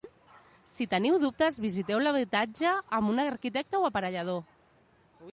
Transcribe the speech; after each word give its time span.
Si 0.75 0.85
teniu 0.93 1.17
dubtes, 1.23 1.59
visiteu 1.65 2.01
l'habitatge 2.03 2.71
amb 2.99 3.11
un 3.11 3.21
arquitecte 3.25 3.83
o 3.83 3.85
aparellador. 3.91 4.41